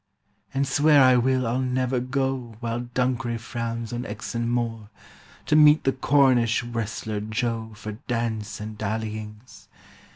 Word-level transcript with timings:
"'And 0.51 0.67
swear 0.67 0.99
I 1.03 1.15
will 1.15 1.45
I'll 1.45 1.59
never 1.61 1.99
go 1.99 2.55
While 2.59 2.89
Dunkery 2.95 3.37
frowns 3.37 3.93
on 3.93 4.01
Exon 4.03 4.47
Moor 4.47 4.89
To 5.45 5.55
meet 5.55 5.83
the 5.83 5.91
Cornish 5.93 6.63
Wrestler 6.63 7.19
Joe 7.21 7.73
For 7.75 7.91
dance 8.07 8.59
and 8.59 8.79
dallyings. 8.79 9.67